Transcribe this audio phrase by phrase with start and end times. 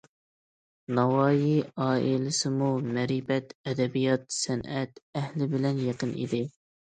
[0.99, 6.43] ناۋايى ئائىلىسىمۇ مەرىپەت، ئەدەبىيات- سەنئەت ئەھلى بىلەن يېقىن ئىدى.